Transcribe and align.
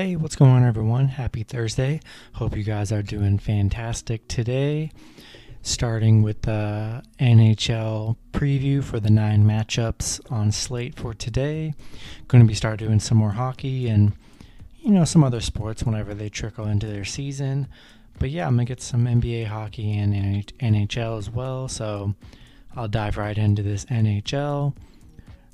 Hey, 0.00 0.16
what's 0.16 0.34
going 0.34 0.52
on, 0.52 0.64
everyone? 0.64 1.08
Happy 1.08 1.42
Thursday. 1.42 2.00
Hope 2.32 2.56
you 2.56 2.62
guys 2.62 2.90
are 2.90 3.02
doing 3.02 3.36
fantastic 3.36 4.26
today. 4.28 4.92
Starting 5.60 6.22
with 6.22 6.40
the 6.40 7.02
NHL 7.18 8.16
preview 8.32 8.82
for 8.82 8.98
the 8.98 9.10
nine 9.10 9.44
matchups 9.44 10.18
on 10.32 10.52
slate 10.52 10.94
for 10.96 11.12
today. 11.12 11.74
Going 12.28 12.42
to 12.42 12.48
be 12.48 12.54
start 12.54 12.78
doing 12.78 12.98
some 12.98 13.18
more 13.18 13.32
hockey 13.32 13.90
and 13.90 14.14
you 14.78 14.90
know 14.90 15.04
some 15.04 15.22
other 15.22 15.42
sports 15.42 15.82
whenever 15.84 16.14
they 16.14 16.30
trickle 16.30 16.64
into 16.66 16.86
their 16.86 17.04
season. 17.04 17.68
But 18.18 18.30
yeah, 18.30 18.46
I'm 18.46 18.54
gonna 18.54 18.64
get 18.64 18.80
some 18.80 19.04
NBA 19.04 19.48
hockey 19.48 19.98
and 19.98 20.14
NHL 20.14 21.18
as 21.18 21.28
well. 21.28 21.68
So 21.68 22.14
I'll 22.74 22.88
dive 22.88 23.18
right 23.18 23.36
into 23.36 23.62
this 23.62 23.84
NHL. 23.84 24.74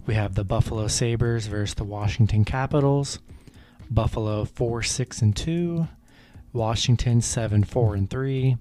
We 0.07 0.15
have 0.15 0.37
the 0.37 0.45
Buffalo 0.45 0.87
Sabres 0.87 1.49
versus 1.49 1.75
the 1.75 1.83
Washington 1.83 2.45
Capitals. 2.45 3.19
Buffalo 3.91 4.45
4 4.45 4.83
6 4.83 5.23
and 5.23 5.37
2, 5.37 5.89
Washington 6.53 7.21
7 7.21 7.65
4 7.65 7.95
and 7.95 8.11
3. 8.11 8.57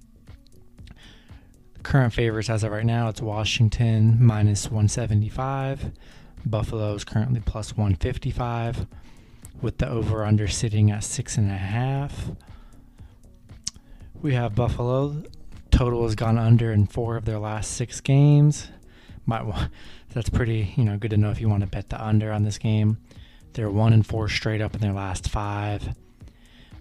Current 1.84 2.14
favorites 2.14 2.50
as 2.50 2.64
of 2.64 2.72
right 2.72 2.86
now, 2.86 3.10
it's 3.10 3.22
Washington 3.22 4.18
minus 4.20 4.66
175. 4.66 5.92
Buffalo 6.46 6.94
is 6.94 7.04
currently 7.04 7.40
plus 7.40 7.72
155, 7.72 8.88
with 9.62 9.78
the 9.80 9.90
over 9.90 10.24
under 10.24 10.48
sitting 10.48 10.92
at 10.92 11.04
six 11.04 11.38
and 11.38 11.50
a 11.50 11.58
half. 11.58 12.32
We 14.22 14.34
have 14.34 14.56
Buffalo. 14.56 15.24
Total 15.72 16.04
has 16.04 16.16
gone 16.16 16.38
under 16.38 16.72
in 16.72 16.88
four 16.88 17.18
of 17.18 17.26
their 17.26 17.40
last 17.40 17.72
six 17.72 18.02
games. 18.02 18.70
Might 19.26 19.44
that's 20.14 20.30
pretty 20.30 20.74
you 20.78 20.86
know 20.86 20.98
good 20.98 21.12
to 21.12 21.18
know 21.18 21.32
if 21.32 21.42
you 21.42 21.50
want 21.50 21.62
to 21.62 21.68
bet 21.68 21.90
the 21.90 22.04
under 22.04 22.32
on 22.32 22.44
this 22.44 22.58
game. 22.58 22.98
They're 23.56 23.70
one 23.70 23.94
and 23.94 24.06
four 24.06 24.28
straight 24.28 24.60
up 24.60 24.76
in 24.76 24.82
their 24.82 24.92
last 24.92 25.30
five, 25.30 25.96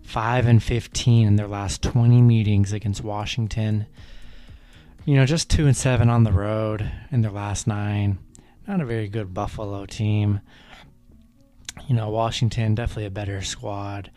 five 0.02 0.44
and 0.48 0.60
fifteen 0.60 1.28
in 1.28 1.36
their 1.36 1.46
last 1.46 1.82
twenty 1.84 2.20
meetings 2.20 2.72
against 2.72 3.04
Washington. 3.04 3.86
You 5.04 5.14
know, 5.14 5.24
just 5.24 5.48
two 5.48 5.66
and 5.66 5.76
seven 5.76 6.10
on 6.10 6.24
the 6.24 6.32
road 6.32 6.90
in 7.12 7.20
their 7.20 7.30
last 7.30 7.68
nine. 7.68 8.18
Not 8.66 8.80
a 8.80 8.84
very 8.84 9.06
good 9.06 9.32
Buffalo 9.32 9.86
team. 9.86 10.40
You 11.86 11.94
know, 11.94 12.08
Washington 12.08 12.74
definitely 12.74 13.06
a 13.06 13.10
better 13.10 13.40
squad. 13.40 14.10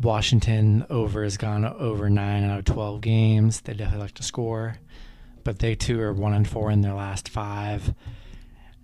Washington 0.00 0.86
over 0.88 1.24
has 1.24 1.36
gone 1.36 1.66
over 1.66 2.08
nine 2.08 2.44
out 2.44 2.60
of 2.60 2.64
twelve 2.64 3.02
games. 3.02 3.60
They 3.60 3.74
definitely 3.74 4.04
like 4.04 4.14
to 4.14 4.22
score, 4.22 4.78
but 5.44 5.58
they 5.58 5.74
too 5.74 6.00
are 6.00 6.14
one 6.14 6.32
and 6.32 6.48
four 6.48 6.70
in 6.70 6.80
their 6.80 6.94
last 6.94 7.28
five 7.28 7.92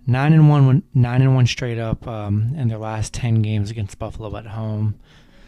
nine 0.05 0.33
and 0.33 0.49
one, 0.49 0.83
nine 0.93 1.21
and 1.21 1.35
one 1.35 1.47
straight 1.47 1.79
up 1.79 2.07
um, 2.07 2.53
in 2.55 2.67
their 2.67 2.77
last 2.77 3.13
ten 3.13 3.41
games 3.41 3.71
against 3.71 3.99
Buffalo 3.99 4.35
at 4.37 4.47
home. 4.47 4.95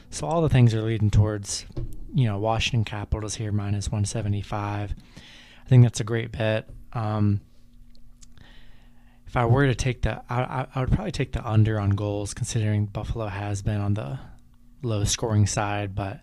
So 0.10 0.28
all 0.28 0.42
the 0.42 0.50
things 0.50 0.74
are 0.74 0.82
leading 0.82 1.10
towards, 1.10 1.66
you 2.14 2.26
know, 2.26 2.38
Washington 2.38 2.86
Capitals 2.86 3.36
here 3.36 3.52
minus 3.52 3.92
one 3.92 4.06
seventy 4.06 4.42
five. 4.42 4.94
I 5.66 5.70
think 5.70 5.84
that's 5.84 6.00
a 6.00 6.04
great 6.06 6.32
bet. 6.32 6.70
Um, 6.94 7.42
if 9.34 9.38
I 9.38 9.46
were 9.46 9.66
to 9.66 9.74
take 9.74 10.04
the, 10.04 10.22
I, 10.30 10.68
I 10.76 10.80
would 10.82 10.92
probably 10.92 11.12
take 11.12 11.32
the 11.32 11.44
under 11.44 11.80
on 11.80 11.92
goals, 11.92 12.36
considering 12.36 12.86
Buffalo 12.86 13.26
has 13.26 13.64
been 13.64 13.82
on 13.82 13.96
the 13.96 14.20
low 14.84 15.06
scoring 15.06 15.48
side, 15.48 15.96
but 15.96 16.20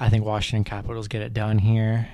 I 0.00 0.08
think 0.08 0.24
Washington 0.24 0.64
Capitals 0.64 1.08
get 1.08 1.20
it 1.20 1.34
done 1.34 1.58
here. 1.58 2.08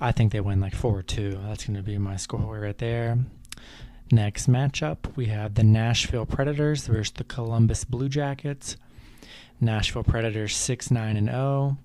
I 0.00 0.12
think 0.12 0.32
they 0.32 0.40
win 0.40 0.60
like 0.60 0.74
4 0.74 1.02
2. 1.02 1.40
That's 1.46 1.66
going 1.66 1.76
to 1.76 1.82
be 1.82 1.98
my 1.98 2.16
score 2.16 2.58
right 2.58 2.78
there. 2.78 3.18
Next 4.10 4.48
matchup, 4.48 5.14
we 5.16 5.26
have 5.26 5.54
the 5.54 5.62
Nashville 5.62 6.24
Predators 6.24 6.86
versus 6.86 7.12
the 7.12 7.24
Columbus 7.24 7.84
Blue 7.84 8.08
Jackets. 8.08 8.78
Nashville 9.60 10.04
Predators 10.04 10.56
6 10.56 10.90
9 10.90 11.16
and 11.16 11.28
0. 11.28 11.76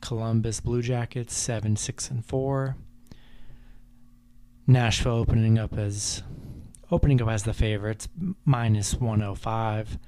Columbus 0.00 0.60
Blue 0.60 0.80
Jackets 0.80 1.34
7 1.34 1.74
6 1.74 2.10
and 2.10 2.24
4. 2.24 2.76
Nashville 4.68 5.14
opening 5.14 5.58
up 5.58 5.76
as 5.76 6.22
opening 6.92 7.20
up 7.20 7.28
as 7.28 7.42
the 7.42 7.52
favorites 7.52 8.08
minus 8.44 8.94
105. 8.94 9.98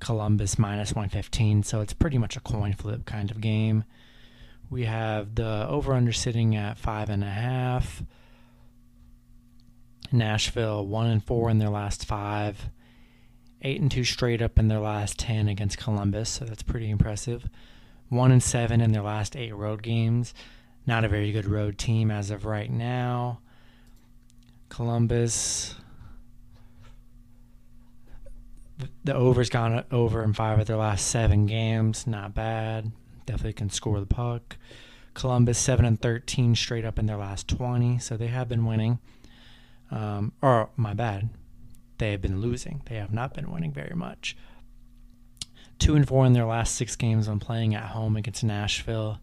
Columbus 0.00 0.58
minus 0.58 0.90
115. 0.90 1.62
So 1.62 1.80
it's 1.80 1.94
pretty 1.94 2.18
much 2.18 2.36
a 2.36 2.40
coin 2.40 2.74
flip 2.74 3.06
kind 3.06 3.30
of 3.30 3.40
game. 3.40 3.84
We 4.68 4.84
have 4.84 5.34
the 5.36 5.66
over 5.70 5.94
under 5.94 6.12
sitting 6.12 6.54
at 6.54 6.76
five 6.76 7.08
and 7.08 7.24
a 7.24 7.30
half. 7.30 8.02
Nashville 10.10 10.86
one 10.86 11.06
and 11.06 11.24
four 11.24 11.50
in 11.50 11.58
their 11.58 11.68
last 11.68 12.04
five, 12.04 12.70
eight 13.62 13.80
and 13.80 13.90
two 13.90 14.04
straight 14.04 14.40
up 14.40 14.58
in 14.58 14.68
their 14.68 14.80
last 14.80 15.18
ten 15.18 15.48
against 15.48 15.78
Columbus, 15.78 16.30
so 16.30 16.44
that's 16.44 16.62
pretty 16.62 16.90
impressive. 16.90 17.48
One 18.08 18.32
and 18.32 18.42
seven 18.42 18.80
in 18.80 18.92
their 18.92 19.02
last 19.02 19.36
eight 19.36 19.54
road 19.54 19.82
games. 19.82 20.32
Not 20.86 21.04
a 21.04 21.08
very 21.08 21.32
good 21.32 21.44
road 21.44 21.76
team 21.76 22.10
as 22.10 22.30
of 22.30 22.46
right 22.46 22.70
now. 22.70 23.40
Columbus. 24.70 25.74
The 29.04 29.14
over's 29.14 29.50
gone 29.50 29.84
over 29.90 30.22
in 30.22 30.32
five 30.32 30.58
of 30.58 30.66
their 30.66 30.76
last 30.76 31.08
seven 31.08 31.46
games. 31.46 32.06
Not 32.06 32.34
bad. 32.34 32.92
Definitely 33.26 33.54
can 33.54 33.70
score 33.70 34.00
the 34.00 34.06
puck. 34.06 34.56
Columbus 35.12 35.58
seven 35.58 35.84
and 35.84 36.00
thirteen 36.00 36.54
straight 36.54 36.84
up 36.84 36.98
in 36.98 37.06
their 37.06 37.16
last 37.16 37.48
twenty, 37.48 37.98
so 37.98 38.16
they 38.16 38.28
have 38.28 38.48
been 38.48 38.64
winning. 38.64 39.00
Um, 39.90 40.32
or 40.42 40.70
my 40.76 40.94
bad, 40.94 41.30
they 41.98 42.12
have 42.12 42.20
been 42.20 42.40
losing. 42.40 42.82
They 42.86 42.96
have 42.96 43.12
not 43.12 43.34
been 43.34 43.50
winning 43.50 43.72
very 43.72 43.94
much. 43.94 44.36
Two 45.78 45.94
and 45.94 46.06
four 46.06 46.26
in 46.26 46.32
their 46.32 46.44
last 46.44 46.74
six 46.74 46.96
games 46.96 47.28
when 47.28 47.38
playing 47.38 47.74
at 47.74 47.90
home 47.90 48.16
against 48.16 48.44
Nashville. 48.44 49.18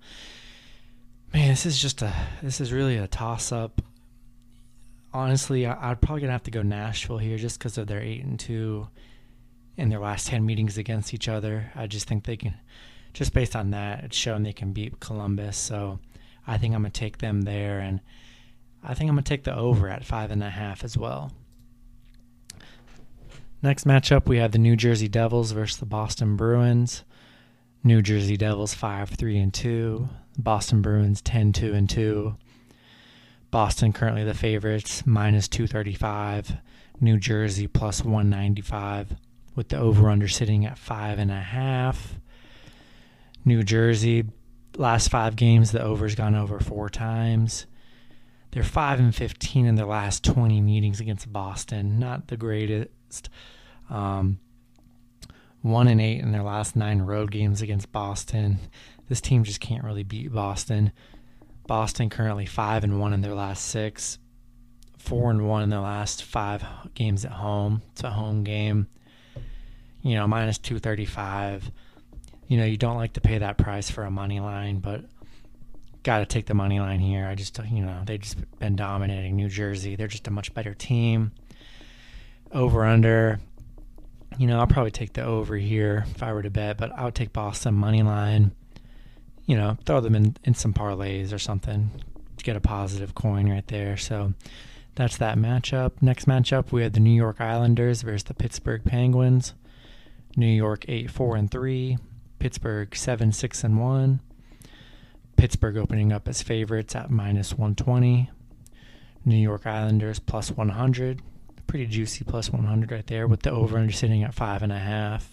Man, 1.33 1.49
this 1.49 1.65
is 1.65 1.81
just 1.81 2.01
a 2.01 2.13
this 2.41 2.61
is 2.61 2.71
really 2.71 2.97
a 2.97 3.07
toss 3.07 3.51
up. 3.51 3.81
Honestly, 5.13 5.65
I, 5.65 5.89
would 5.89 6.01
probably 6.01 6.21
gonna 6.21 6.33
have 6.33 6.43
to 6.43 6.51
go 6.51 6.61
Nashville 6.61 7.17
here 7.17 7.37
just 7.37 7.59
because 7.59 7.77
of 7.77 7.87
their 7.87 8.01
eight 8.01 8.23
and 8.23 8.39
two 8.39 8.87
in 9.77 9.89
their 9.89 9.99
last 9.99 10.27
ten 10.27 10.45
meetings 10.45 10.77
against 10.77 11.13
each 11.13 11.27
other. 11.27 11.71
I 11.75 11.87
just 11.87 12.07
think 12.07 12.25
they 12.25 12.37
can, 12.37 12.53
just 13.13 13.33
based 13.33 13.55
on 13.55 13.71
that, 13.71 14.05
it's 14.05 14.17
shown 14.17 14.43
they 14.43 14.53
can 14.53 14.71
beat 14.71 14.99
Columbus. 14.99 15.57
So 15.57 15.99
I 16.47 16.57
think 16.57 16.73
I'm 16.73 16.81
gonna 16.81 16.91
take 16.91 17.17
them 17.17 17.41
there 17.41 17.79
and 17.79 17.99
I 18.85 18.94
think 18.94 19.09
I'm 19.09 19.16
going 19.16 19.23
to 19.23 19.29
take 19.29 19.44
the 19.44 19.56
over 19.56 19.90
at 19.90 20.06
five 20.06 20.31
and 20.31 20.44
a 20.44 20.50
half 20.50 20.84
as 20.84 20.97
well. 20.97 21.31
Next 23.62 23.85
matchup, 23.85 24.28
we 24.28 24.38
have 24.38 24.51
the 24.51 24.59
New 24.59 24.75
Jersey 24.75 25.07
Devils 25.07 25.51
versus 25.51 25.78
the 25.78 25.85
Boston 25.85 26.35
Bruins. 26.35 27.03
New 27.84 28.01
Jersey 28.01 28.38
Devils 28.38 28.73
5 28.73 29.09
3 29.09 29.38
and 29.40 29.53
2. 29.53 30.07
Boston 30.38 30.81
Bruins 30.81 31.22
10 31.22 31.53
2 31.53 31.73
and 31.73 31.90
2. 31.90 32.35
Boston 33.51 33.94
currently 33.94 34.23
the 34.23 34.34
favorites, 34.34 35.06
minus 35.06 35.47
235. 35.47 36.57
New 37.00 37.17
Jersey 37.17 37.67
plus 37.67 38.03
195, 38.03 39.16
with 39.56 39.69
the 39.69 39.78
over 39.78 40.09
under 40.09 40.28
sitting 40.28 40.66
at 40.66 40.78
5.5. 40.78 41.96
New 43.46 43.63
Jersey, 43.63 44.25
last 44.78 45.09
five 45.09 45.35
games, 45.35 45.72
the 45.72 45.81
over's 45.81 46.16
gone 46.16 46.35
over 46.35 46.59
four 46.59 46.90
times. 46.90 47.66
They're 48.55 48.63
5 48.63 48.99
and 49.01 49.13
15 49.13 49.66
in 49.66 49.75
their 49.75 49.85
last 49.85 50.23
20 50.23 50.61
meetings 50.61 51.01
against 51.01 51.31
Boston. 51.33 51.99
Not 51.99 52.29
the 52.29 52.38
greatest. 52.38 53.29
Um, 53.89 54.39
1 55.61 55.89
and 55.89 55.99
8 55.99 56.21
in 56.21 56.31
their 56.31 56.41
last 56.41 56.73
9 56.73 57.01
road 57.01 57.31
games 57.31 57.61
against 57.61 57.91
Boston. 57.91 58.59
This 59.09 59.19
team 59.19 59.43
just 59.43 59.59
can't 59.59 59.84
really 59.84 60.03
beat 60.03 60.31
Boston. 60.31 60.93
Boston 61.67 62.09
currently 62.09 62.46
5 62.46 62.85
and 62.85 63.02
1 63.02 63.11
in 63.11 63.19
their 63.19 63.35
last 63.35 63.66
6. 63.66 64.19
4 64.99 65.31
and 65.31 65.49
1 65.49 65.63
in 65.63 65.69
their 65.69 65.81
last 65.81 66.23
5 66.23 66.63
games 66.93 67.25
at 67.25 67.34
home. 67.34 67.81
It's 67.91 68.05
a 68.05 68.11
home 68.11 68.46
game. 68.46 68.87
You 70.02 70.16
know, 70.16 70.29
minus 70.29 70.59
235. 70.59 71.72
You 72.47 72.57
know, 72.57 72.66
you 72.66 72.78
don't 72.78 72.96
like 72.96 73.11
to 73.13 73.22
pay 73.22 73.37
that 73.37 73.57
price 73.57 73.91
for 73.91 74.05
a 74.05 74.11
money 74.11 74.40
line, 74.40 74.79
but 74.79 75.03
got 76.05 76.19
to 76.19 76.25
take 76.25 76.46
the 76.46 76.53
money 76.53 76.79
line 76.79 76.99
here. 76.99 77.25
I 77.25 77.34
just, 77.34 77.59
you 77.66 77.84
know, 77.84 78.03
they've 78.05 78.22
just 78.22 78.37
been 78.59 78.75
dominating 78.75 79.35
New 79.35 79.49
Jersey. 79.49 79.96
They're 79.96 80.07
just 80.07 80.28
a 80.28 80.31
much 80.31 80.53
better 80.53 80.75
team. 80.75 81.31
Over 82.52 82.85
under, 82.85 83.40
you 84.37 84.46
know, 84.46 84.59
I'll 84.59 84.67
probably 84.67 84.91
take 84.91 85.13
the 85.13 85.23
over 85.23 85.57
here 85.57 86.05
if 86.11 86.22
I 86.22 86.31
were 86.31 86.43
to 86.43 86.52
bet, 86.52 86.78
but 86.78 86.91
I 86.96 87.03
would 87.05 87.16
take 87.16 87.34
Boston 87.34 87.73
money 87.73 88.03
line. 88.03 88.52
You 89.47 89.57
know, 89.57 89.78
throw 89.85 89.99
them 89.99 90.16
in, 90.16 90.37
in 90.43 90.53
some 90.53 90.73
parlays 90.73 91.34
or 91.34 91.40
something 91.40 91.90
to 92.37 92.43
get 92.43 92.55
a 92.55 92.61
positive 92.61 93.16
coin 93.16 93.49
right 93.49 93.66
there. 93.67 93.97
So 93.97 94.34
that's 94.93 95.17
that 95.17 95.37
matchup. 95.37 96.02
Next 96.02 96.25
matchup, 96.25 96.72
we 96.72 96.84
have 96.84 96.93
the 96.93 96.99
New 96.99 97.16
York 97.16 97.41
Islanders 97.41 98.03
versus 98.03 98.23
the 98.23 98.34
Pittsburgh 98.35 98.84
Penguins. 98.84 99.53
New 100.37 100.47
York 100.47 100.85
8 100.87 101.09
4 101.09 101.35
and 101.35 101.52
3, 101.52 101.97
Pittsburgh 102.40 102.96
7 102.96 103.31
6 103.31 103.63
and 103.63 103.79
1. 103.79 104.19
Pittsburgh 105.35 105.78
opening 105.78 106.11
up 106.11 106.28
as 106.28 106.41
favorites 106.41 106.96
at 106.96 107.09
minus 107.09 107.52
120. 107.52 108.29
New 109.26 109.35
York 109.35 109.66
Islanders 109.66 110.20
plus 110.20 110.52
100. 110.52 111.22
Pretty 111.67 111.87
juicy 111.87 112.23
plus 112.23 112.52
100 112.52 112.91
right 112.91 113.08
there 113.08 113.28
with 113.28 113.41
the 113.41 113.52
over 113.52 113.78
under 113.78 113.91
sitting 113.91 114.23
at 114.23 114.35
5.5. 114.35 115.23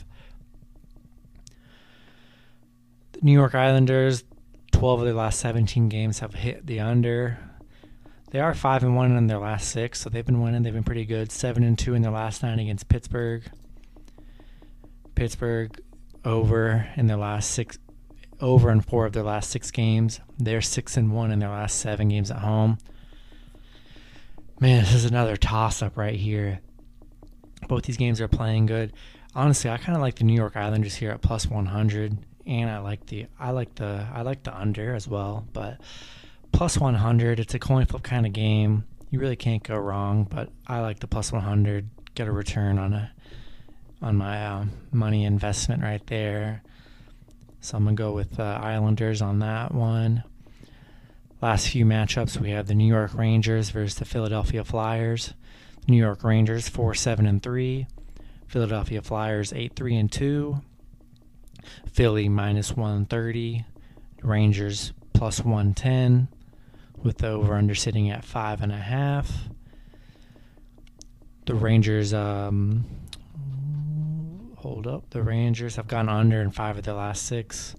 New 3.21 3.33
York 3.33 3.55
Islanders, 3.55 4.25
12 4.73 5.01
of 5.01 5.05
their 5.07 5.15
last 5.15 5.39
17 5.41 5.89
games 5.89 6.19
have 6.19 6.35
hit 6.35 6.67
the 6.67 6.81
under. 6.81 7.39
They 8.31 8.41
are 8.41 8.55
5 8.55 8.83
and 8.83 8.97
1 8.97 9.17
in 9.17 9.27
their 9.27 9.39
last 9.39 9.69
6, 9.73 10.01
so 10.01 10.11
they've 10.11 10.25
been 10.25 10.41
winning. 10.41 10.63
They've 10.63 10.73
been 10.73 10.83
pretty 10.83 11.05
good. 11.05 11.31
7 11.31 11.63
and 11.63 11.79
2 11.79 11.95
in 11.95 12.03
their 12.03 12.11
last 12.11 12.43
9 12.43 12.59
against 12.59 12.89
Pittsburgh. 12.89 13.45
Pittsburgh 15.15 15.79
over 16.25 16.89
in 16.97 17.07
their 17.07 17.19
last 17.19 17.51
6 17.51 17.79
over 18.43 18.71
in 18.71 18.81
4 18.81 19.07
of 19.07 19.13
their 19.13 19.23
last 19.23 19.51
6 19.51 19.71
games. 19.71 20.21
They're 20.39 20.61
6 20.61 20.97
and 20.97 21.13
1 21.13 21.31
in 21.31 21.39
their 21.39 21.49
last 21.49 21.79
7 21.79 22.09
games 22.09 22.31
at 22.31 22.39
home. 22.39 22.79
Man, 24.61 24.85
this 24.85 24.95
is 24.95 25.05
another 25.05 25.37
toss 25.37 25.83
up 25.83 25.97
right 25.97 26.17
here. 26.17 26.61
Both 27.69 27.85
these 27.85 27.97
games 27.97 28.21
are 28.21 28.29
playing 28.29 28.67
good. 28.67 28.93
Honestly, 29.35 29.71
I 29.71 29.79
kind 29.79 29.97
of 29.97 30.03
like 30.03 30.17
the 30.17 30.25
New 30.25 30.35
York 30.35 30.57
Islanders 30.57 30.95
here 30.95 31.11
at 31.11 31.23
plus 31.23 31.47
100 31.47 32.19
and 32.47 32.71
I 32.71 32.79
like 32.79 33.07
the 33.07 33.27
I 33.39 33.51
like 33.51 33.75
the 33.77 34.07
I 34.13 34.23
like 34.23 34.43
the 34.43 34.57
under 34.57 34.95
as 34.95 35.07
well, 35.07 35.47
but 35.53 35.81
plus 36.53 36.79
100. 36.79 37.41
It's 37.41 37.55
a 37.55 37.59
coin 37.59 37.87
flip 37.87 38.03
kind 38.03 38.27
of 38.27 38.33
game. 38.33 38.85
You 39.11 39.21
really 39.21 39.37
can't 39.37 39.63
go 39.63 39.77
wrong. 39.77 40.25
But 40.25 40.51
I 40.67 40.81
like 40.81 41.01
the 41.01 41.07
plus 41.07 41.33
100. 41.33 41.89
Get 42.15 42.29
a 42.29 42.33
return 42.33 42.79
on 42.79 42.93
a 42.93 43.13
on 44.01 44.17
my 44.17 44.45
um, 44.45 44.73
money 44.91 45.25
investment 45.25 45.83
right 45.83 46.05
there. 46.07 46.63
So 47.63 47.77
I'm 47.77 47.85
gonna 47.85 47.95
go 47.95 48.13
with 48.13 48.41
uh, 48.41 48.43
Islanders 48.43 49.23
on 49.23 49.39
that 49.39 49.73
one. 49.73 50.25
Last 51.41 51.69
few 51.69 51.85
matchups, 51.85 52.37
we 52.37 52.51
have 52.51 52.67
the 52.67 52.75
New 52.75 52.87
York 52.87 53.15
Rangers 53.15 53.71
versus 53.71 53.95
the 53.95 54.05
Philadelphia 54.05 54.65
Flyers. 54.65 55.33
New 55.87 55.97
York 55.97 56.25
Rangers 56.25 56.69
four 56.69 56.93
seven 56.93 57.25
and 57.25 57.41
three. 57.41 57.87
Philadelphia 58.49 59.01
Flyers 59.01 59.53
eight 59.53 59.77
three 59.77 59.97
and 59.97 60.11
two. 60.11 60.61
Philly 61.93 62.29
minus 62.29 62.73
130. 62.73 63.65
Rangers 64.23 64.93
plus 65.13 65.39
110 65.41 66.27
with 67.01 67.19
the 67.19 67.29
over 67.29 67.55
under 67.55 67.77
sitting 67.77 68.11
at 68.11 68.25
five 68.25 68.61
and 68.61 68.73
a 68.73 68.77
half. 68.77 69.49
The 71.47 71.55
Rangers, 71.55 72.13
um, 72.13 72.85
hold 74.63 74.87
up. 74.87 75.11
The 75.11 75.23
Rangers 75.23 75.77
have 75.77 75.89
gone 75.89 76.09
under 76.09 76.41
in 76.41 76.51
five 76.51 76.79
of 76.79 76.85
their 76.85 76.95
last 76.95 77.27
six. 77.27 77.75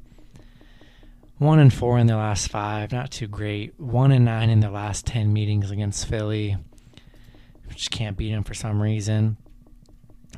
One 1.37 1.59
and 1.59 1.73
four 1.73 1.97
in 1.97 2.07
their 2.07 2.17
last 2.17 2.49
five, 2.49 2.91
not 2.91 3.09
too 3.09 3.27
great. 3.27 3.79
One 3.79 4.11
and 4.11 4.25
nine 4.25 4.49
in 4.49 4.59
their 4.59 4.69
last 4.69 5.05
ten 5.05 5.33
meetings 5.33 5.71
against 5.71 6.07
Philly. 6.07 6.57
Just 7.69 7.91
can't 7.91 8.17
beat 8.17 8.31
them 8.31 8.43
for 8.43 8.53
some 8.53 8.81
reason. 8.81 9.37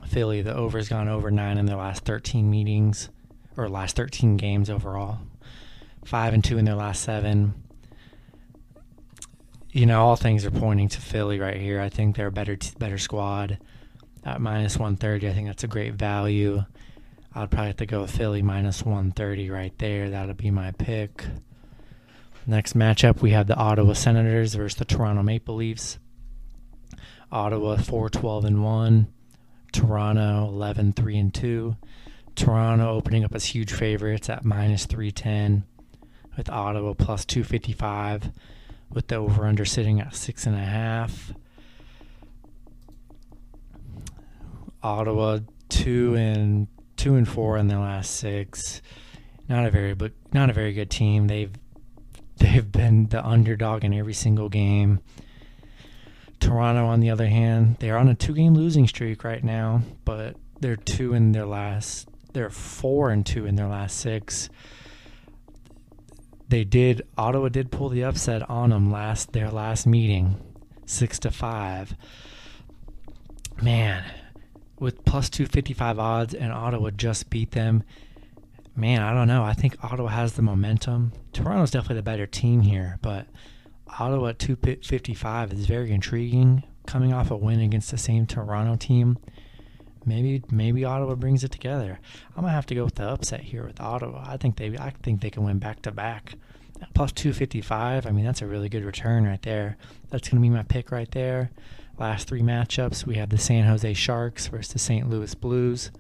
Philly, 0.08 0.42
the 0.42 0.56
over's 0.56 0.88
gone 0.88 1.10
over 1.10 1.32
nine 1.32 1.58
in 1.58 1.66
their 1.66 1.78
last 1.78 2.06
13 2.06 2.50
meetings, 2.50 3.10
or 3.58 3.68
last 3.68 3.96
13 3.96 4.38
games 4.38 4.70
overall. 4.70 5.18
Five 6.06 6.34
and 6.34 6.44
two 6.44 6.58
in 6.58 6.66
their 6.66 6.76
last 6.76 7.02
seven 7.02 7.56
you 9.76 9.86
know, 9.86 10.02
all 10.02 10.16
things 10.16 10.46
are 10.46 10.52
pointing 10.52 10.88
to 10.88 11.02
Philly 11.02 11.38
right 11.38 11.60
here. 11.60 11.82
I 11.82 11.90
think 11.90 12.16
they're 12.16 12.28
a 12.28 12.32
better 12.32 12.58
better 12.80 12.98
squad 12.98 13.58
at 14.26 14.42
minus 14.42 14.78
130. 14.78 15.30
I 15.30 15.34
think 15.34 15.48
that's 15.48 15.64
a 15.64 15.68
great 15.68 15.94
value. 15.94 16.64
I'd 17.34 17.52
probably 17.52 17.68
have 17.68 17.78
to 17.78 17.86
go 17.86 18.08
Philly 18.08 18.42
minus 18.42 18.84
130 18.84 19.50
right 19.50 19.78
there. 19.78 20.10
That'll 20.10 20.34
be 20.34 20.52
my 20.52 20.72
pick. 20.72 21.26
Next 22.48 22.76
matchup, 22.76 23.22
we 23.22 23.32
have 23.32 23.48
the 23.48 23.56
Ottawa 23.56 23.94
Senators 23.94 24.56
versus 24.56 24.78
the 24.78 24.86
Toronto 24.86 25.24
Maple 25.24 25.56
Leafs. 25.56 26.00
Ottawa 27.32 27.78
4 27.78 28.10
12 28.10 28.46
and 28.46 28.64
1, 28.64 29.08
Toronto 29.72 30.48
11 30.48 30.94
3 30.94 31.18
and 31.18 31.34
2. 31.34 31.76
Toronto 32.36 32.92
opening 32.92 33.24
up 33.24 33.34
as 33.34 33.46
huge 33.46 33.74
favorites 33.74 34.30
at 34.30 34.46
minus 34.46 34.86
310, 34.86 35.64
with 36.38 36.50
Ottawa 36.50 36.94
plus 36.94 37.26
255, 37.26 38.32
with 38.92 39.08
the 39.08 39.16
over 39.16 39.46
under 39.46 39.66
sitting 39.66 40.00
at 40.00 40.12
6.5. 40.12 41.36
Ottawa 44.86 45.40
two 45.70 46.16
and 46.16 46.68
two 46.96 47.16
and 47.16 47.28
four 47.28 47.58
in 47.58 47.68
their 47.68 47.80
last 47.80 48.16
six. 48.16 48.82
Not 49.50 49.66
a 49.66 49.72
very 49.72 49.94
but 49.94 50.14
not 50.34 50.50
a 50.50 50.54
very 50.54 50.74
good 50.74 50.90
team. 50.90 51.28
They've 51.28 51.52
they've 52.38 52.72
been 52.72 53.08
the 53.08 53.26
underdog 53.26 53.84
in 53.84 53.94
every 53.94 54.14
single 54.14 54.50
game. 54.50 55.00
Toronto, 56.40 56.86
on 56.86 57.00
the 57.00 57.10
other 57.10 57.28
hand, 57.28 57.78
they're 57.80 57.98
on 57.98 58.10
a 58.10 58.14
two-game 58.14 58.54
losing 58.54 58.88
streak 58.88 59.24
right 59.24 59.44
now, 59.44 59.82
but 60.04 60.36
they're 60.60 60.76
two 60.76 61.14
in 61.14 61.32
their 61.32 61.46
last. 61.46 62.10
They're 62.34 62.50
four 62.50 63.10
and 63.10 63.26
two 63.26 63.46
in 63.46 63.56
their 63.56 63.68
last 63.68 63.98
six 63.98 64.50
they 66.48 66.64
did 66.64 67.02
Ottawa 67.18 67.50
did 67.50 67.72
pull 67.72 67.90
the 67.90 68.04
upset 68.04 68.48
on 68.50 68.70
them 68.70 68.92
last 68.92 69.34
their 69.34 69.50
last 69.50 69.88
meeting, 69.88 70.38
six 70.86 71.20
to 71.20 71.32
five. 71.32 71.96
Man, 73.62 74.04
with 74.80 75.06
plus 75.06 75.30
two 75.30 75.46
fifty 75.46 75.74
five 75.74 76.00
odds 76.00 76.34
and 76.34 76.52
Ottawa 76.52 76.90
just 76.92 77.30
beat 77.30 77.52
them. 77.52 77.84
Man, 78.76 79.02
I 79.02 79.14
don't 79.14 79.28
know. 79.28 79.44
I 79.44 79.54
think 79.54 79.82
Ottawa 79.84 80.10
has 80.10 80.34
the 80.34 80.42
momentum. 80.42 81.14
Toronto's 81.32 81.72
definitely 81.72 81.96
the 81.98 82.04
better 82.04 82.26
team 82.26 82.62
here, 82.62 83.00
but 83.02 83.28
Ottawa 84.00 84.30
at 84.30 84.40
two 84.40 84.56
fifty 84.58 85.14
five 85.14 85.54
is 85.54 85.66
very 85.66 85.92
intriguing. 85.92 86.64
Coming 86.86 87.14
off 87.14 87.32
a 87.32 87.36
win 87.38 87.62
against 87.62 87.90
the 87.90 87.98
same 87.98 88.28
Toronto 88.28 88.76
team, 88.76 89.18
maybe 90.06 90.44
maybe 90.52 90.86
Ottawa 90.86 91.16
brings 91.16 91.44
it 91.44 91.52
together. 91.52 92.00
I'm 92.36 92.44
gonna 92.44 92.54
have 92.54 92.68
to 92.68 92.76
go 92.76 92.84
with 92.84 92.96
the 92.96 93.10
upset 93.10 93.42
here 93.42 93.66
with 93.66 93.82
Ottawa. 93.82 94.24
I 94.28 94.38
think 94.38 94.58
they 94.58 94.78
I 94.78 94.92
think 95.02 95.22
they 95.22 95.30
can 95.30 95.44
win 95.44 95.58
back 95.58 95.82
to 95.84 95.92
back. 95.92 96.36
Plus 96.94 97.12
255. 97.12 98.06
I 98.06 98.12
mean 98.12 98.26
that's 98.26 98.42
a 98.42 98.48
really 98.48 98.70
good 98.70 98.84
return 98.84 99.26
right 99.26 99.42
there. 99.42 99.78
That's 100.10 100.30
gonna 100.30 100.42
be 100.42 100.50
my 100.50 100.64
pick 100.64 100.92
right 100.92 101.10
there. 101.12 101.52
Last 101.98 102.28
three 102.28 102.42
matchups 102.42 103.06
we 103.06 103.16
have 103.16 103.30
the 103.30 103.38
San 103.38 103.66
Jose 103.66 103.94
Sharks 103.94 104.48
versus 104.48 104.74
the 104.74 104.80
St. 104.80 105.10
Louis 105.10 105.34
Blues. 105.36 105.92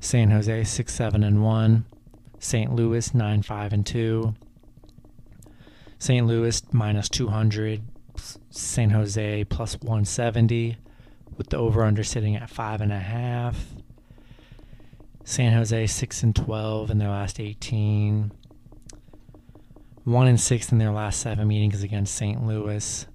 San 0.00 0.30
Jose 0.30 0.64
six 0.64 0.94
seven 0.94 1.22
and 1.22 1.42
one. 1.42 1.84
St. 2.38 2.74
Louis 2.74 3.14
nine 3.14 3.42
five 3.42 3.72
and 3.72 3.86
two. 3.86 4.34
St. 5.98 6.26
Louis 6.26 6.62
minus 6.72 7.08
200. 7.08 7.82
San 8.50 8.90
Jose 8.90 9.44
plus 9.44 9.74
170 9.80 10.76
with 11.36 11.50
the 11.50 11.56
over 11.56 11.84
under 11.84 12.04
sitting 12.04 12.36
at 12.36 12.50
five 12.50 12.80
and 12.80 12.92
a 12.92 12.98
half. 12.98 13.66
San 15.24 15.52
Jose 15.52 15.86
six 15.86 16.22
and 16.22 16.34
twelve 16.34 16.90
in 16.90 16.98
their 16.98 17.08
last 17.08 17.38
eighteen. 17.38 18.32
One 20.04 20.26
and 20.26 20.40
six 20.40 20.72
in 20.72 20.78
their 20.78 20.90
last 20.90 21.20
seven 21.20 21.46
meetings 21.46 21.82
against 21.82 22.14
St. 22.14 22.44
Louis. 22.44 23.06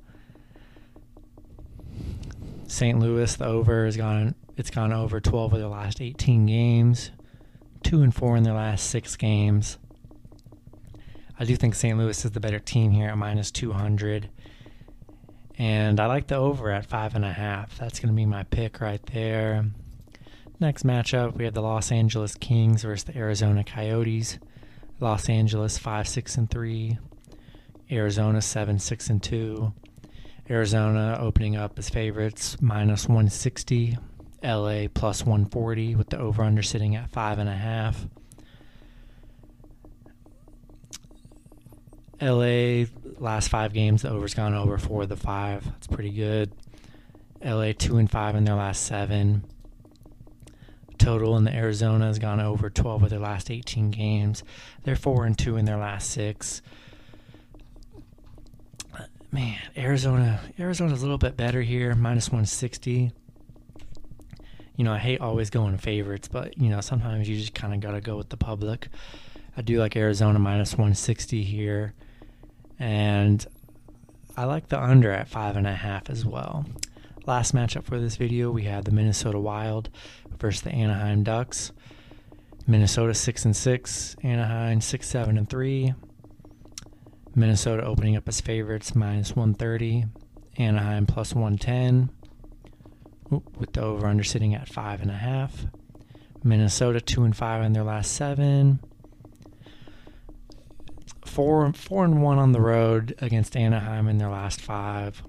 St. 2.68 3.00
Louis, 3.00 3.36
the 3.36 3.46
over 3.46 3.86
has 3.86 3.98
gone 3.98 4.36
it's 4.56 4.70
gone 4.70 4.92
over 4.92 5.20
twelve 5.20 5.54
of 5.54 5.60
their 5.60 5.68
last 5.68 6.02
eighteen 6.02 6.46
games. 6.46 7.12
Two 7.84 8.02
and 8.02 8.14
four 8.14 8.38
in 8.38 8.44
their 8.44 8.54
last 8.54 8.90
six 8.90 9.16
games. 9.16 9.78
I 11.40 11.46
do 11.46 11.56
think 11.56 11.76
St. 11.76 11.98
Louis 11.98 12.26
is 12.26 12.32
the 12.32 12.40
better 12.40 12.60
team 12.60 12.92
here 12.92 13.10
at 13.10 13.18
minus 13.18 13.52
two 13.52 13.74
hundred. 13.74 14.30
And 15.58 16.00
I 16.00 16.06
like 16.06 16.28
the 16.28 16.36
over 16.36 16.72
at 16.72 16.86
five 16.86 17.16
and 17.16 17.26
a 17.26 17.34
half. 17.34 17.78
That's 17.78 18.00
going 18.00 18.14
to 18.14 18.16
be 18.16 18.26
my 18.26 18.44
pick 18.44 18.80
right 18.80 19.04
there. 19.08 19.66
Next 20.60 20.86
matchup, 20.86 21.36
we 21.36 21.46
have 21.46 21.54
the 21.54 21.62
Los 21.62 21.92
Angeles 21.92 22.36
Kings 22.36 22.84
versus 22.84 23.04
the 23.06 23.18
Arizona 23.18 23.64
Coyotes. 23.64 24.40
Los 25.00 25.30
Angeles 25.30 25.78
five 25.78 26.08
six 26.08 26.38
and 26.38 26.50
three, 26.50 26.98
Arizona 27.92 28.42
seven 28.42 28.80
six 28.80 29.10
and 29.10 29.22
two. 29.22 29.74
Arizona 30.50 31.18
opening 31.20 31.56
up 31.56 31.78
as 31.78 31.90
favorites 31.90 32.58
minus 32.62 33.08
160, 33.08 33.98
LA 34.44 34.88
plus 34.94 35.26
140 35.26 35.96
with 35.96 36.10
the 36.10 36.18
over 36.18 36.42
under 36.42 36.64
sitting 36.64 36.96
at 36.96 37.10
five 37.10 37.38
and 37.38 37.50
a 37.50 37.56
half. 37.56 38.08
LA 42.22 42.86
last 43.20 43.50
five 43.50 43.74
games, 43.74 44.02
the 44.02 44.10
over's 44.10 44.34
gone 44.34 44.54
over 44.54 44.78
four 44.78 45.04
of 45.04 45.10
the 45.10 45.18
five. 45.18 45.66
That's 45.66 45.88
pretty 45.88 46.12
good. 46.12 46.52
LA 47.44 47.74
two 47.78 47.98
and 47.98 48.10
five 48.10 48.36
in 48.36 48.46
their 48.46 48.56
last 48.56 48.84
seven. 48.84 49.44
Total 51.08 51.38
in 51.38 51.46
the 51.46 51.56
Arizona 51.56 52.08
has 52.08 52.20
gone 52.20 52.42
over 52.42 52.70
12 52.70 53.04
of 53.04 53.10
their 53.10 53.18
last 53.18 53.50
18 53.50 53.92
games. 53.92 54.44
They're 54.84 54.98
four 54.98 55.26
and 55.26 55.40
two 55.40 55.56
in 55.56 55.64
their 55.64 55.78
last 55.78 56.10
six. 56.10 56.62
Man, 59.32 59.58
Arizona, 59.78 60.42
Arizona's 60.60 61.00
a 61.00 61.06
little 61.06 61.18
bit 61.18 61.38
better 61.38 61.62
here, 61.62 61.96
minus 61.96 62.28
160. 62.28 63.14
You 64.76 64.84
know, 64.84 64.92
I 64.92 64.98
hate 64.98 65.22
always 65.22 65.50
going 65.50 65.78
favorites, 65.78 66.28
but 66.28 66.58
you 66.58 66.68
know, 66.68 66.82
sometimes 66.82 67.30
you 67.30 67.38
just 67.38 67.54
kind 67.54 67.74
of 67.74 67.80
got 67.80 67.92
to 67.92 68.02
go 68.02 68.18
with 68.18 68.28
the 68.28 68.36
public. 68.36 68.90
I 69.56 69.62
do 69.62 69.80
like 69.80 69.96
Arizona 69.96 70.40
minus 70.40 70.74
160 70.74 71.42
here. 71.42 71.94
And 72.80 73.48
I 74.36 74.44
like 74.44 74.68
the 74.68 74.78
under 74.78 75.14
at 75.14 75.30
five 75.30 75.56
and 75.56 75.68
a 75.68 75.74
half 75.74 76.10
as 76.10 76.26
well. 76.26 76.66
Last 77.28 77.54
matchup 77.54 77.84
for 77.84 78.00
this 78.00 78.16
video, 78.16 78.50
we 78.52 78.64
have 78.64 78.86
the 78.86 78.92
Minnesota 78.92 79.38
Wild 79.38 79.90
versus 80.40 80.62
the 80.62 80.72
Anaheim 80.72 81.24
Ducks. 81.24 81.74
Minnesota 82.66 83.14
six 83.14 83.44
and 83.44 83.54
six, 83.54 84.16
Anaheim 84.24 84.80
six 84.80 85.10
seven 85.10 85.38
and 85.38 85.50
three. 85.50 85.94
Minnesota 87.36 87.84
opening 87.84 88.16
up 88.16 88.30
as 88.30 88.40
favorites 88.40 88.96
minus 88.96 89.36
one 89.36 89.54
thirty, 89.54 90.06
Anaheim 90.58 91.06
plus 91.06 91.36
one 91.36 91.58
ten. 91.58 92.10
With 93.30 93.74
the 93.74 93.82
over 93.82 94.08
under 94.08 94.24
sitting 94.24 94.56
at 94.56 94.70
five 94.70 95.02
and 95.02 95.12
a 95.12 95.18
half. 95.18 95.66
Minnesota 96.46 97.02
two 97.02 97.26
and 97.26 97.36
five 97.36 97.62
in 97.62 97.74
their 97.74 97.84
last 97.84 98.14
seven. 98.14 98.80
Four 101.26 101.74
four 101.74 102.06
and 102.06 102.24
one 102.24 102.40
on 102.40 102.54
the 102.54 102.62
road 102.62 103.16
against 103.20 103.58
Anaheim 103.58 104.08
in 104.08 104.18
their 104.18 104.30
last 104.30 104.62
five. 104.62 105.24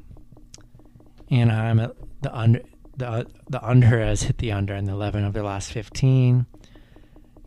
Anaheim 1.30 1.92
the 2.22 2.36
under 2.36 2.60
the 2.96 3.26
the 3.48 3.64
under 3.64 4.00
has 4.00 4.22
hit 4.24 4.38
the 4.38 4.52
under 4.52 4.74
in 4.74 4.84
the 4.84 4.92
eleven 4.92 5.24
of 5.24 5.32
their 5.32 5.42
last 5.42 5.72
fifteen. 5.72 6.46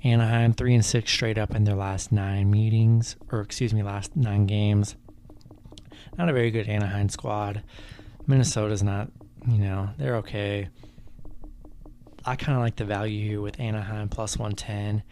Anaheim 0.03 0.53
three 0.53 0.73
and 0.73 0.83
six 0.83 1.11
straight 1.11 1.37
up 1.37 1.53
in 1.53 1.63
their 1.63 1.75
last 1.75 2.11
nine 2.11 2.49
meetings, 2.49 3.15
or 3.31 3.41
excuse 3.41 3.73
me, 3.73 3.83
last 3.83 4.15
nine 4.15 4.47
games. 4.47 4.95
Not 6.17 6.29
a 6.29 6.33
very 6.33 6.49
good 6.49 6.67
Anaheim 6.67 7.09
squad. 7.09 7.63
Minnesota's 8.25 8.81
not, 8.81 9.09
you 9.47 9.59
know, 9.59 9.89
they're 9.97 10.17
okay. 10.17 10.69
I 12.25 12.35
kind 12.35 12.55
of 12.55 12.63
like 12.63 12.75
the 12.75 12.85
value 12.85 13.27
here 13.27 13.41
with 13.41 13.59
Anaheim 13.59 14.09
plus 14.09 14.37
110. 14.37 15.03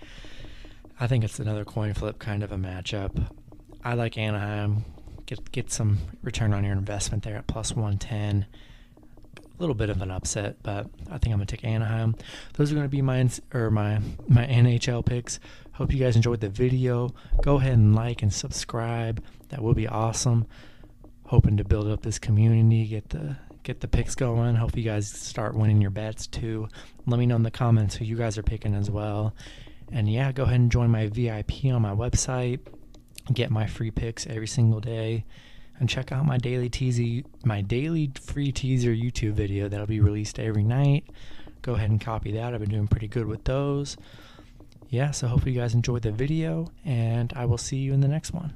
I 1.00 1.08
think 1.08 1.24
it's 1.24 1.40
another 1.40 1.66
coin 1.66 1.94
flip 1.94 2.20
kind 2.20 2.44
of 2.44 2.52
a 2.52 2.58
matchup. 2.58 3.32
I 3.84 3.94
like 3.94 4.18
Anaheim. 4.18 4.86
Get 5.30 5.52
get 5.52 5.72
some 5.72 6.00
return 6.24 6.56
on 6.56 6.64
your 6.64 6.74
investment 6.74 7.22
there 7.22 7.36
at 7.36 7.46
plus 7.46 7.76
110 7.76 8.48
A 9.38 9.42
little 9.60 9.76
bit 9.76 9.92
of 9.92 10.02
an 10.02 10.10
upset, 10.10 10.56
but 10.64 10.88
I 11.08 11.20
think 11.20 11.26
I'm 11.26 11.34
gonna 11.34 11.46
take 11.46 11.64
Anaheim. 11.64 12.16
Those 12.56 12.72
are 12.72 12.76
gonna 12.76 12.88
be 12.88 13.04
my 13.04 13.30
or 13.54 13.70
my 13.70 14.02
my 14.28 14.48
NHL 14.48 15.06
picks. 15.06 15.40
Hope 15.74 15.94
you 15.94 16.00
guys 16.00 16.16
enjoyed 16.16 16.40
the 16.40 16.50
video. 16.50 17.14
Go 17.44 17.58
ahead 17.58 17.74
and 17.74 17.94
like 17.94 18.24
and 18.24 18.34
subscribe. 18.34 19.24
That 19.50 19.62
would 19.62 19.76
be 19.76 19.88
awesome. 19.88 20.48
Hoping 21.28 21.58
to 21.58 21.64
build 21.64 21.88
up 21.90 22.02
this 22.02 22.18
community, 22.18 22.88
get 22.88 23.10
the 23.10 23.36
get 23.62 23.82
the 23.82 23.88
picks 23.88 24.16
going. 24.16 24.56
Hope 24.56 24.76
you 24.76 24.84
guys 24.84 25.12
start 25.12 25.54
winning 25.54 25.80
your 25.80 25.92
bets 25.92 26.26
too. 26.26 26.68
Let 27.06 27.20
me 27.20 27.28
know 27.28 27.36
in 27.36 27.44
the 27.44 27.52
comments 27.52 27.96
who 27.96 28.04
you 28.04 28.16
guys 28.16 28.40
are 28.40 28.44
picking 28.44 28.74
as 28.74 28.90
well. 28.90 29.36
And 29.92 30.12
yeah, 30.12 30.32
go 30.32 30.42
ahead 30.42 30.60
and 30.60 30.72
join 30.72 30.90
my 30.90 31.06
VIP 31.06 31.66
on 31.66 31.84
my 31.84 31.94
website. 31.94 32.62
Get 33.34 33.52
my 33.52 33.68
free 33.68 33.92
picks 33.92 34.26
every 34.28 34.48
single 34.48 34.80
day 34.80 35.24
and 35.80 35.88
check 35.88 36.12
out 36.12 36.26
my 36.26 36.38
daily 36.38 36.68
teaser, 36.68 37.28
my 37.46 37.62
daily 37.62 38.12
free 38.20 38.52
teaser 38.52 38.92
YouTube 38.92 39.34
video 39.34 39.70
that'll 39.70 39.88
be 39.88 40.00
released 40.00 40.40
every 40.40 40.64
night. 40.64 41.06
Go 41.62 41.74
ahead 41.74 41.90
and 41.90 42.02
copy 42.02 42.32
that. 42.34 42.54
I've 42.54 42.60
been 42.60 42.70
doing 42.70 42.88
pretty 42.88 43.08
good 43.08 43.28
with 43.28 43.44
those. 43.44 43.98
Yeah, 44.90 45.12
so 45.12 45.28
hopefully 45.28 45.52
you 45.52 45.60
guys 45.60 45.76
enjoyed 45.76 46.02
the 46.02 46.12
video, 46.12 46.68
and 46.84 47.32
I 47.36 47.46
will 47.46 47.60
see 47.60 47.78
you 47.78 47.94
in 47.94 48.02
the 48.02 48.08
next 48.08 48.34
one. 48.34 48.54